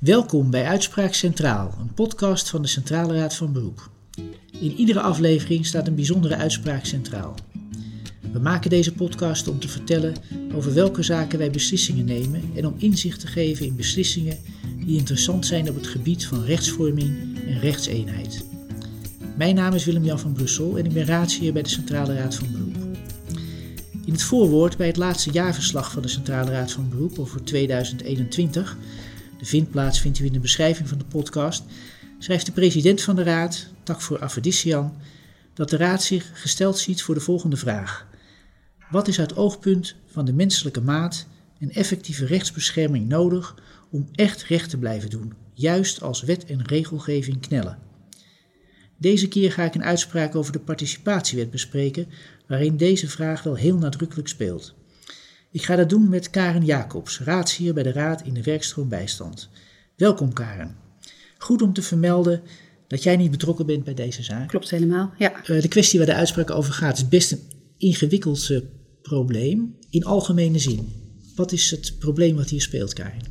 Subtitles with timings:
[0.00, 3.90] Welkom bij Uitspraak Centraal, een podcast van de Centrale Raad van Beroep.
[4.60, 7.34] In iedere aflevering staat een bijzondere uitspraak centraal.
[8.32, 10.14] We maken deze podcast om te vertellen
[10.54, 14.38] over welke zaken wij beslissingen nemen en om inzicht te geven in beslissingen
[14.84, 18.44] die interessant zijn op het gebied van rechtsvorming en rechtseenheid.
[19.36, 22.48] Mijn naam is Willem-Jan van Brussel en ik ben raadsheer bij de Centrale Raad van
[22.52, 22.76] Beroep.
[24.04, 28.76] In het voorwoord bij het laatste jaarverslag van de Centrale Raad van Beroep over 2021
[29.38, 31.64] de vindplaats vindt u in de beschrijving van de podcast,
[32.18, 34.96] schrijft de president van de Raad, Takvoor Afedisian,
[35.54, 38.06] dat de Raad zich gesteld ziet voor de volgende vraag.
[38.90, 41.26] Wat is uit oogpunt van de menselijke maat
[41.58, 43.54] en effectieve rechtsbescherming nodig
[43.90, 47.78] om echt recht te blijven doen, juist als wet en regelgeving knellen?
[48.98, 52.08] Deze keer ga ik een uitspraak over de participatiewet bespreken,
[52.46, 54.74] waarin deze vraag wel heel nadrukkelijk speelt.
[55.56, 59.48] Ik ga dat doen met Karen Jacobs, raadsheer bij de Raad in de werkstroom bijstand.
[59.96, 60.76] Welkom Karen.
[61.38, 62.42] Goed om te vermelden
[62.86, 64.48] dat jij niet betrokken bent bij deze zaak.
[64.48, 65.32] Klopt helemaal, ja.
[65.46, 67.40] Uh, de kwestie waar de uitspraak over gaat is best een
[67.76, 68.60] ingewikkeld uh,
[69.02, 70.88] probleem in algemene zin.
[71.34, 73.22] Wat is het probleem wat hier speelt, Karen?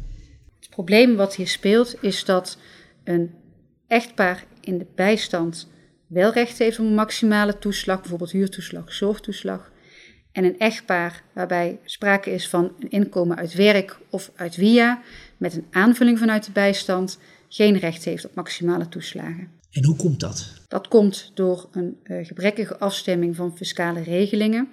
[0.59, 2.58] Het probleem wat hier speelt is dat
[3.03, 3.31] een
[3.88, 5.67] echtpaar in de bijstand
[6.08, 9.73] wel recht heeft op een maximale toeslag, bijvoorbeeld huurtoeslag, zorgtoeslag,
[10.36, 15.02] en een echtpaar waarbij sprake is van een inkomen uit werk of uit via
[15.38, 17.19] met een aanvulling vanuit de bijstand
[17.50, 19.50] geen recht heeft op maximale toeslagen.
[19.72, 20.61] En hoe komt dat?
[20.67, 24.67] Dat komt door een uh, gebrekkige afstemming van fiscale regelingen.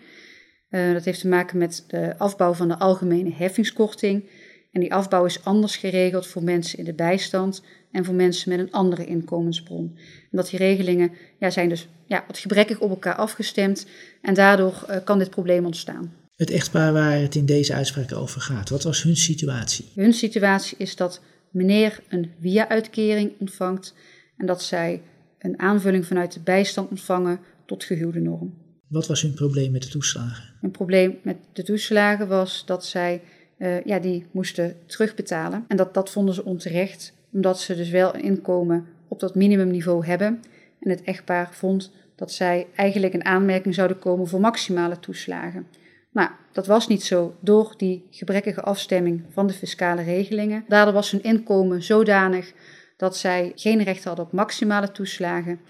[0.70, 4.24] Uh, dat heeft te maken met de afbouw van de algemene heffingskorting.
[4.72, 8.58] En die afbouw is anders geregeld voor mensen in de bijstand en voor mensen met
[8.58, 9.92] een andere inkomensbron.
[9.96, 13.86] En dat die regelingen ja, zijn dus ja, wat gebrekkig op elkaar afgestemd
[14.22, 16.12] en daardoor uh, kan dit probleem ontstaan.
[16.36, 19.92] Het echtpaar waar het in deze uitspraak over gaat, wat was hun situatie?
[19.94, 21.20] Hun situatie is dat
[21.50, 23.94] meneer een via-uitkering ontvangt
[24.36, 25.02] en dat zij
[25.38, 28.54] een aanvulling vanuit de bijstand ontvangen tot gehuwde norm.
[28.88, 30.44] Wat was hun probleem met de toeslagen?
[30.62, 33.22] Een probleem met de toeslagen was dat zij
[33.62, 35.64] uh, ja, die moesten terugbetalen.
[35.68, 40.06] En dat, dat vonden ze onterecht, omdat ze dus wel een inkomen op dat minimumniveau
[40.06, 40.42] hebben.
[40.80, 45.66] En het echtpaar vond dat zij eigenlijk een aanmerking zouden komen voor maximale toeslagen.
[46.12, 50.64] Nou, dat was niet zo door die gebrekkige afstemming van de fiscale regelingen.
[50.68, 52.52] Daardoor was hun inkomen zodanig
[52.96, 55.60] dat zij geen recht hadden op maximale toeslagen.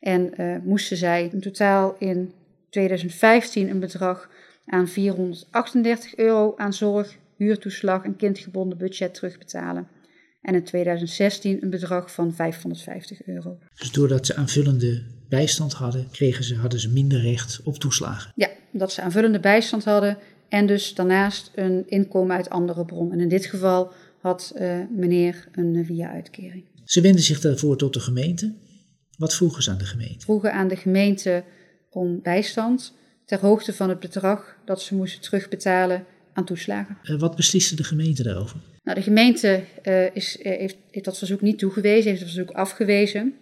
[0.00, 2.32] En uh, moesten zij in totaal in
[2.70, 4.30] 2015 een bedrag
[4.66, 9.88] aan 438 euro aan zorg, huurtoeslag en kindgebonden budget terugbetalen.
[10.42, 13.58] En in 2016 een bedrag van 550 euro.
[13.78, 18.32] Dus doordat ze aanvullende bijstand hadden, kregen ze, hadden ze minder recht op toeslagen?
[18.34, 23.12] Ja, dat ze aanvullende bijstand hadden en dus daarnaast een inkomen uit andere bronnen.
[23.12, 26.64] En in dit geval had uh, meneer een via-uitkering.
[26.84, 28.54] Ze wenden zich daarvoor tot de gemeente.
[29.18, 30.24] Wat vroegen ze aan de gemeente?
[30.24, 31.44] Vroegen aan de gemeente
[31.90, 32.94] om bijstand
[33.24, 36.98] ter hoogte van het bedrag dat ze moesten terugbetalen aan toeslagen.
[37.02, 38.56] Uh, wat besliste de gemeente daarover?
[38.82, 43.34] Nou, de gemeente uh, is, heeft, heeft, dat verzoek niet toegewezen, heeft het verzoek afgewezen.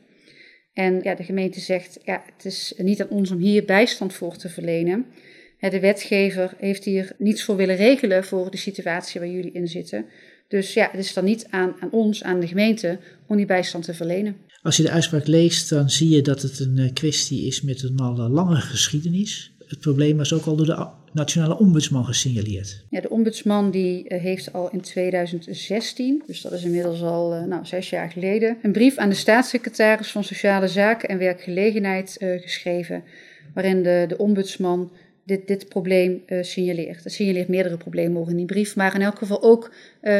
[0.72, 4.36] En ja, de gemeente zegt, ja, het is niet aan ons om hier bijstand voor
[4.36, 5.06] te verlenen.
[5.58, 10.04] De wetgever heeft hier niets voor willen regelen voor de situatie waar jullie in zitten.
[10.48, 13.84] Dus ja, het is dan niet aan, aan ons, aan de gemeente, om die bijstand
[13.84, 14.36] te verlenen.
[14.62, 17.98] Als je de uitspraak leest, dan zie je dat het een kwestie is met een
[17.98, 19.52] al lange geschiedenis.
[19.66, 20.74] Het probleem was ook al door de
[21.12, 22.84] nationale ombudsman gesignaleerd.
[22.90, 27.44] Ja, de ombudsman die uh, heeft al in 2016, dus dat is inmiddels al uh,
[27.44, 32.40] nou, zes jaar geleden, een brief aan de staatssecretaris van Sociale Zaken en Werkgelegenheid uh,
[32.40, 33.04] geschreven,
[33.54, 34.90] waarin de, de ombudsman
[35.30, 37.04] dit, dit probleem signaleert.
[37.04, 39.70] Het signaleert meerdere problemen over in die brief, maar in elk geval ook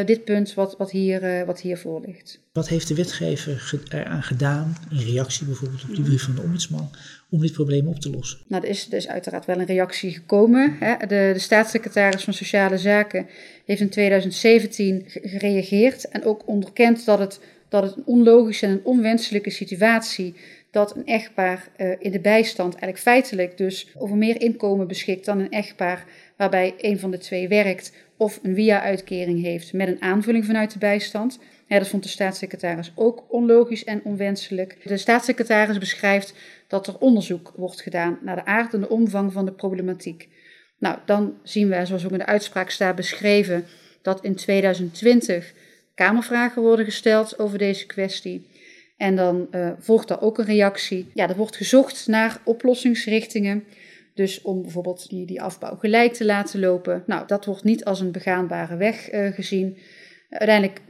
[0.05, 2.41] dit punt wat, wat, hier, wat hier voor ligt.
[2.53, 6.91] Wat heeft de wetgever eraan gedaan, in reactie bijvoorbeeld op die brief van de ombudsman,
[7.31, 8.39] om dit probleem op te lossen?
[8.49, 10.77] Nou, er is dus uiteraard wel een reactie gekomen.
[10.81, 10.97] Hè.
[10.99, 13.27] De, de, staatssecretaris van Sociale Zaken
[13.65, 18.85] heeft in 2017 gereageerd en ook onderkend dat het, dat het een onlogische en een
[18.85, 20.35] onwenselijke situatie
[20.71, 25.39] dat een echtpaar uh, in de bijstand eigenlijk feitelijk dus over meer inkomen beschikt dan
[25.39, 26.05] een echtpaar
[26.37, 30.79] waarbij een van de twee werkt of een via-uitkering heeft met een aanvulling vanuit de
[30.79, 31.39] bijstand.
[31.67, 34.77] Ja, dat vond de staatssecretaris ook onlogisch en onwenselijk.
[34.85, 36.35] De staatssecretaris beschrijft
[36.67, 40.29] dat er onderzoek wordt gedaan naar de aard en de omvang van de problematiek.
[40.79, 43.65] Nou, dan zien we, zoals ook in de uitspraak staat beschreven,
[44.03, 45.53] dat in 2020
[45.95, 48.47] Kamervragen worden gesteld over deze kwestie.
[49.01, 51.11] En dan uh, volgt daar ook een reactie.
[51.15, 53.65] Ja, er wordt gezocht naar oplossingsrichtingen.
[54.15, 57.03] Dus om bijvoorbeeld die, die afbouw gelijk te laten lopen.
[57.07, 59.77] Nou, dat wordt niet als een begaanbare weg uh, gezien.
[60.31, 60.81] Uiteindelijk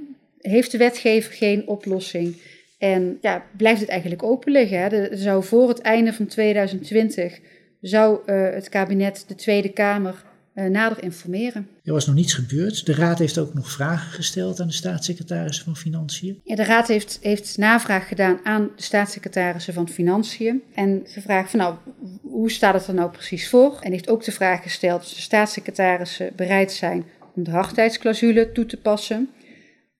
[0.40, 2.36] heeft de wetgever geen oplossing
[2.78, 4.78] en ja, blijft het eigenlijk open liggen.
[4.78, 4.86] Hè?
[4.88, 7.40] Er zou voor het einde van 2020
[7.80, 10.24] zou uh, het kabinet de Tweede Kamer
[10.54, 11.68] nader informeren.
[11.82, 12.86] Er was nog niets gebeurd.
[12.86, 16.40] De Raad heeft ook nog vragen gesteld aan de staatssecretarissen van Financiën.
[16.44, 20.62] Ja, de Raad heeft, heeft navraag gedaan aan de staatssecretarissen van Financiën.
[20.74, 21.74] En gevraagd van nou,
[22.22, 23.78] hoe staat het er nou precies voor?
[23.80, 27.04] En heeft ook de vraag gesteld of de staatssecretarissen bereid zijn
[27.34, 29.28] om de hardheidsclausule toe te passen.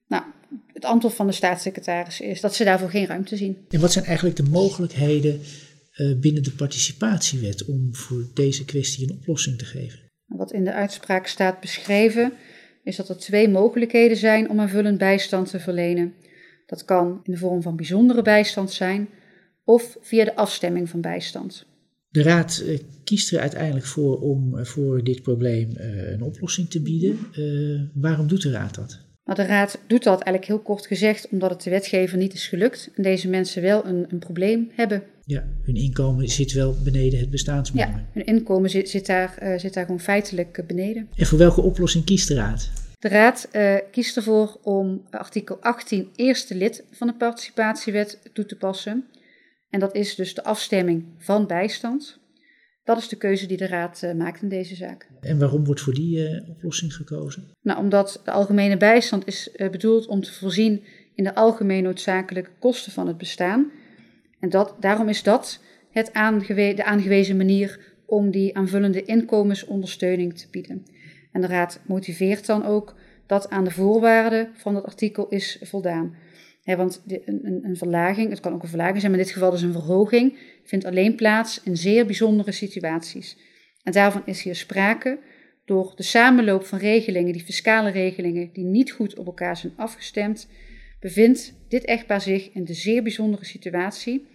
[0.08, 0.22] Nou,
[0.72, 3.56] het antwoord van de staatssecretarissen is dat ze daarvoor geen ruimte zien.
[3.68, 5.40] En wat zijn eigenlijk de mogelijkheden
[5.96, 10.09] uh, binnen de participatiewet om voor deze kwestie een oplossing te geven?
[10.36, 12.32] Wat in de uitspraak staat beschreven,
[12.84, 16.14] is dat er twee mogelijkheden zijn om aanvullend bijstand te verlenen.
[16.66, 19.08] Dat kan in de vorm van bijzondere bijstand zijn
[19.64, 21.66] of via de afstemming van bijstand.
[22.08, 26.70] De Raad uh, kiest er uiteindelijk voor om uh, voor dit probleem uh, een oplossing
[26.70, 27.18] te bieden.
[27.94, 28.98] waarom doet de Raad dat?
[29.24, 32.48] Maar de Raad doet dat eigenlijk heel kort gezegd omdat het de wetgever niet is
[32.48, 35.02] gelukt en deze mensen wel een, een probleem hebben.
[35.30, 37.96] Ja, hun inkomen zit wel beneden het bestaansminimum.
[37.96, 41.08] Ja, hun inkomen zit, zit, daar, uh, zit daar gewoon feitelijk uh, beneden.
[41.16, 42.70] En voor welke oplossing kiest de Raad?
[42.98, 48.56] De Raad uh, kiest ervoor om artikel 18 eerste lid van de participatiewet toe te
[48.56, 49.04] passen.
[49.68, 52.18] En dat is dus de afstemming van bijstand.
[52.84, 55.08] Dat is de keuze die de Raad uh, maakt in deze zaak.
[55.20, 57.50] En waarom wordt voor die uh, oplossing gekozen?
[57.62, 60.84] Nou, omdat de algemene bijstand is bedoeld om te voorzien
[61.14, 63.70] in de algemeen noodzakelijke kosten van het bestaan.
[64.40, 65.60] En dat, daarom is dat
[65.90, 70.84] het aangewe de aangewezen manier om die aanvullende inkomensondersteuning te bieden.
[71.32, 72.94] En de Raad motiveert dan ook
[73.26, 76.16] dat aan de voorwaarden van dat artikel is voldaan.
[76.62, 79.50] He, want een, een, verlaging, het kan ook een verlaging zijn, maar in dit geval
[79.50, 83.36] dus een verhoging, vindt alleen plaats in zeer bijzondere situaties.
[83.82, 85.18] En daarvan is hier sprake
[85.64, 90.48] door de samenloop van regelingen, die fiscale regelingen, die niet goed op elkaar zijn afgestemd,
[91.00, 94.26] bevindt dit echtpaar zich in de zeer bijzondere situatie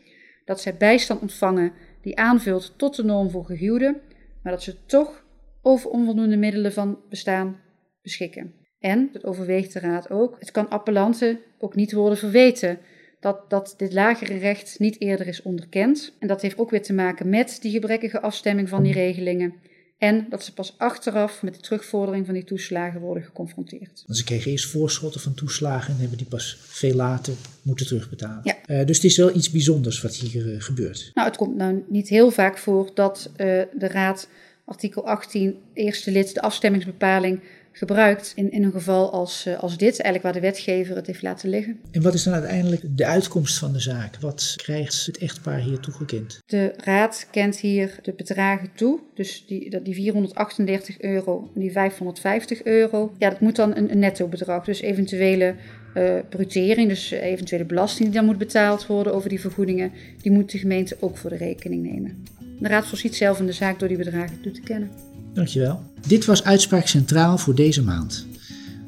[0.46, 1.72] dat zij bijstand ontvangen
[2.02, 4.02] die aanvult tot de norm voor gehuwden,
[4.44, 5.26] maar dat ze toch
[5.62, 7.60] over onvoldoende middelen van bestaan
[8.02, 8.54] beschikken.
[8.80, 12.80] En, dat overweegt de Raad ook, het kan appellanten ook niet worden verweten
[13.20, 16.16] dat, dat dit lagere recht niet eerder is onderkend.
[16.20, 19.54] En dat heeft ook weer te maken met die gebrekkige afstemming van die regelingen.
[19.98, 24.04] En dat ze pas achteraf met de terugvordering van die toeslagen worden geconfronteerd.
[24.08, 28.42] ze kregen eerst voorschotten van toeslagen en hebben die pas veel later moeten terugbetalen.
[28.44, 28.58] Ja.
[28.68, 31.12] Uh, dus het is wel iets bijzonders wat hier uh, gebeurt.
[31.14, 34.28] Nou, het komt nou niet heel vaak voor dat uh, de Raad
[34.66, 37.42] artikel 18, eerste lid, de afstemmingsbepaling
[37.78, 41.22] gebruikt in, in een geval als, uh, als dit, eigenlijk waar de wetgever het heeft
[41.22, 41.80] laten liggen.
[41.92, 44.18] En wat is dan uiteindelijk de uitkomst van de zaak?
[44.20, 46.42] Wat krijgt het echtpaar hier toegekend?
[46.46, 52.64] De raad kent hier de bedragen toe, dus die, die 438 euro en die 550
[52.64, 53.14] euro.
[53.18, 55.56] Ja, dat moet dan een, een netto bedrag, dus eventuele
[55.98, 60.52] uh, brutering, dus eventuele belasting die dan moet betaald worden over die vergoedingen, die moet
[60.52, 62.24] de gemeente ook voor de rekening nemen.
[62.60, 65.15] De raad voorziet zelf in de zaak door die bedragen toe te kennen.
[65.36, 65.84] Dankjewel.
[66.08, 68.28] Dit was Uitspraak Centraal voor deze maand.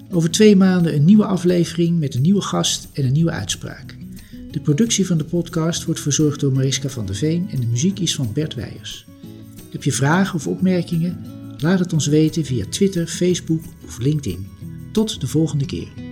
[0.09, 3.97] Over twee maanden een nieuwe aflevering met een nieuwe gast en een nieuwe uitspraak.
[4.51, 7.99] De productie van de podcast wordt verzorgd door Mariska van der Veen en de muziek
[7.99, 9.05] is van Bert Weijers.
[9.71, 11.25] Heb je vragen of opmerkingen?
[11.57, 14.47] Laat het ons weten via Twitter, Facebook of LinkedIn.
[14.91, 16.06] Tot de volgende keer.